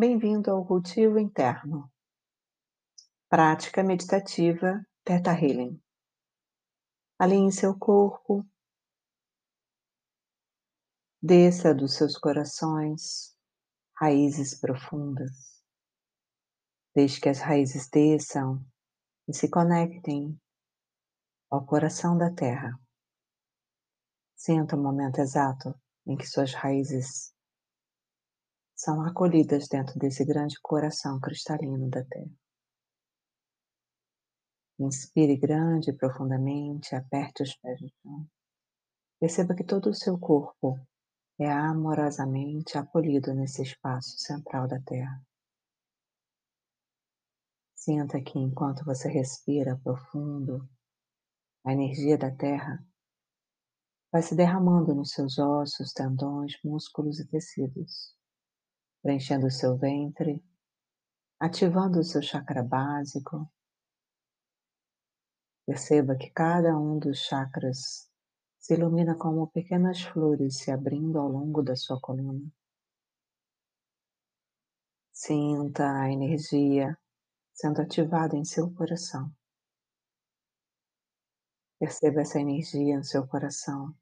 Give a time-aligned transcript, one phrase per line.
[0.00, 1.92] Bem-vindo ao cultivo interno.
[3.28, 5.82] Prática meditativa Theta Healing.
[7.18, 8.48] Alinhe seu corpo.
[11.20, 13.36] Desça dos seus corações
[13.96, 15.64] raízes profundas.
[16.94, 18.64] Desde que as raízes desçam
[19.26, 20.40] e se conectem
[21.50, 22.70] ao coração da terra.
[24.36, 25.74] Sinta o momento exato
[26.06, 27.36] em que suas raízes
[28.78, 32.30] são acolhidas dentro desse grande coração cristalino da Terra.
[34.78, 38.26] Inspire grande e profundamente, aperte os pés no chão.
[39.18, 40.78] Perceba que todo o seu corpo
[41.40, 45.20] é amorosamente acolhido nesse espaço central da Terra.
[47.74, 50.68] Sinta que enquanto você respira profundo,
[51.64, 52.80] a energia da Terra
[54.12, 58.16] vai se derramando nos seus ossos, tendões, músculos e tecidos
[59.02, 60.42] preenchendo o seu ventre,
[61.40, 63.50] ativando o seu chakra básico.
[65.66, 68.10] Perceba que cada um dos chakras
[68.58, 72.50] se ilumina como pequenas flores se abrindo ao longo da sua coluna.
[75.12, 76.96] Sinta a energia
[77.52, 79.30] sendo ativada em seu coração.
[81.78, 83.94] Perceba essa energia em seu coração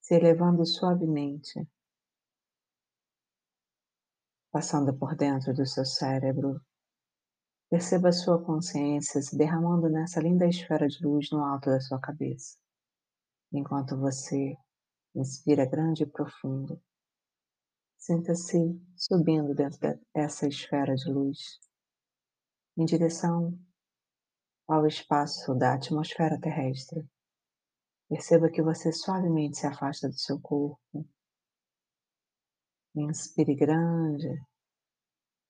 [0.00, 1.68] se elevando suavemente
[4.58, 6.60] passando por dentro do seu cérebro.
[7.70, 12.58] Perceba sua consciência se derramando nessa linda esfera de luz no alto da sua cabeça,
[13.52, 14.56] enquanto você
[15.14, 16.82] inspira grande e profundo.
[17.98, 18.58] Sinta-se
[18.96, 19.78] subindo dentro
[20.12, 21.60] dessa esfera de luz,
[22.76, 23.56] em direção
[24.66, 27.08] ao espaço da atmosfera terrestre.
[28.08, 31.08] Perceba que você suavemente se afasta do seu corpo,
[33.00, 34.44] Inspire grande.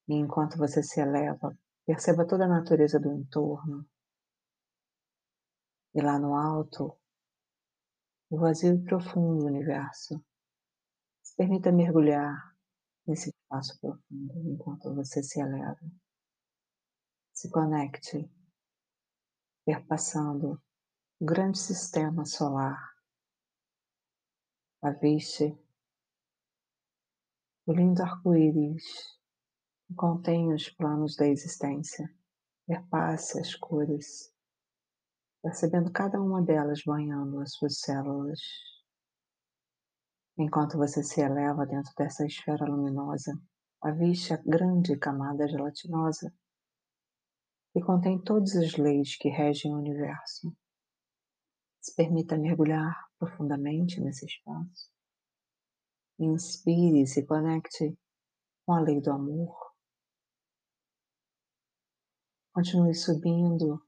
[0.08, 3.88] E enquanto você se eleva, perceba toda a natureza do entorno.
[5.94, 6.98] E lá no alto,
[8.30, 10.22] o vazio e profundo universo.
[11.22, 12.54] Se permita mergulhar
[13.06, 15.80] nesse espaço profundo enquanto você se eleva.
[17.32, 18.30] Se conecte,
[19.64, 20.62] perpassando
[21.20, 22.94] o grande sistema solar.
[24.82, 25.58] Aviste
[27.68, 28.82] o lindo arco-íris
[29.94, 32.08] contém os planos da existência.
[32.66, 34.32] Perpasse as cores,
[35.42, 38.40] percebendo cada uma delas banhando as suas células.
[40.38, 43.38] Enquanto você se eleva dentro dessa esfera luminosa,
[43.82, 46.32] aviste a grande camada gelatinosa
[47.74, 50.56] que contém todas as leis que regem o universo.
[51.82, 54.97] Se permita mergulhar profundamente nesse espaço.
[56.18, 57.96] Inspire e se conecte
[58.66, 59.56] com a lei do amor.
[62.52, 63.80] Continue subindo,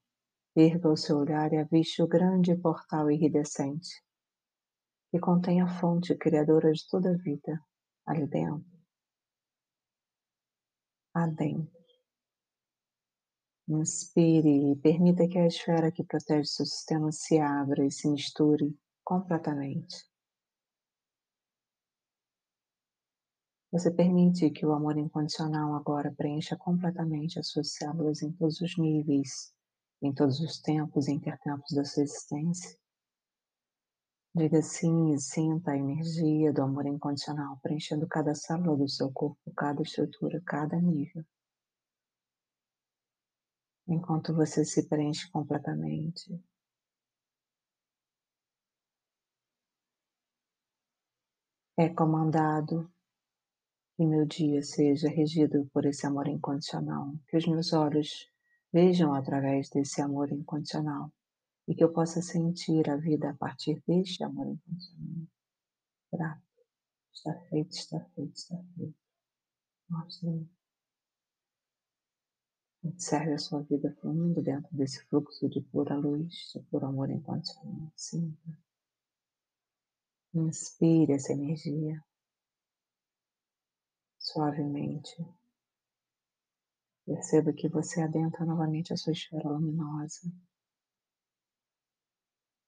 [0.54, 3.90] erga o seu olhar e aviste o grande portal iridescente
[5.10, 7.60] que contém a fonte criadora de toda a vida
[8.06, 8.64] ali dentro.
[11.12, 11.80] Adentro.
[13.68, 18.76] Inspire e permita que a esfera que protege seu sistema se abra e se misture
[19.04, 20.09] completamente.
[23.72, 28.76] Você permite que o amor incondicional agora preencha completamente as suas células em todos os
[28.76, 29.54] níveis,
[30.02, 32.76] em todos os tempos e intertempos da sua existência.
[34.34, 39.52] Diga sim e sinta a energia do amor incondicional preenchendo cada célula do seu corpo,
[39.56, 41.24] cada estrutura, cada nível.
[43.86, 46.40] Enquanto você se preenche completamente,
[51.76, 52.90] é comandado
[54.00, 58.26] que meu dia seja regido por esse amor incondicional, que os meus olhos
[58.72, 61.12] vejam através desse amor incondicional
[61.68, 65.26] e que eu possa sentir a vida a partir deste amor incondicional.
[66.10, 66.42] Grato.
[67.12, 68.98] Está feito, está feito, está feito.
[69.90, 70.48] Mostre.
[72.82, 77.92] Observe a sua vida fluindo dentro desse fluxo de pura luz, de puro amor incondicional.
[77.94, 78.48] Sinta.
[80.32, 82.02] Inspire essa energia
[84.32, 85.16] suavemente.
[87.04, 90.30] Perceba que você adentra novamente a sua esfera luminosa.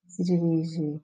[0.09, 1.03] Se dirige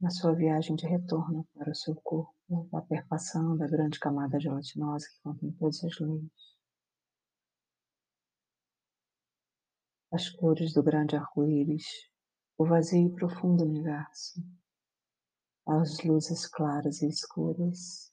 [0.00, 5.06] na sua viagem de retorno para o seu corpo, vá perpassando a grande camada gelatinosa
[5.08, 6.54] que contém todas as leis.
[10.12, 11.86] As cores do grande arco-íris,
[12.58, 14.40] o vazio e profundo universo
[15.66, 18.12] as luzes claras e escuras,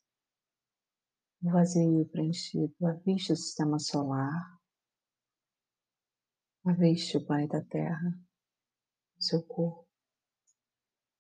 [1.44, 4.59] o vazio preenchido, aviste o sistema solar,
[6.65, 8.18] aviste o planeta Terra,
[9.18, 9.88] o seu corpo.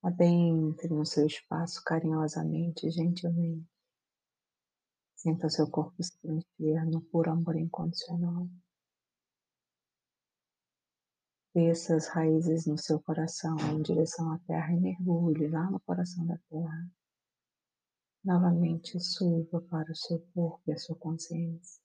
[0.03, 3.69] Adentre no seu espaço carinhosamente, gentilmente.
[5.15, 8.47] Sinta seu corpo se preencher no puro amor incondicional.
[11.53, 16.25] Desça as raízes no seu coração em direção à terra e mergulhe lá no coração
[16.25, 16.89] da terra.
[18.23, 21.81] Novamente suba para o seu corpo e a sua consciência.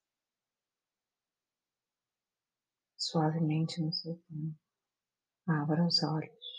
[2.96, 4.56] Suavemente no seu tempo.
[5.48, 6.55] Abra os olhos.